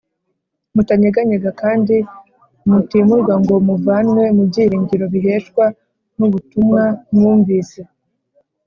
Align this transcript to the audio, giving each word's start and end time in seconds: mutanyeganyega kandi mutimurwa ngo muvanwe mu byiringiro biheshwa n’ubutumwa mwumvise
mutanyeganyega 0.75 1.49
kandi 1.61 1.95
mutimurwa 2.69 3.33
ngo 3.41 3.55
muvanwe 3.67 4.23
mu 4.35 4.43
byiringiro 4.49 5.05
biheshwa 5.13 5.65
n’ubutumwa 6.17 6.81
mwumvise 7.15 7.81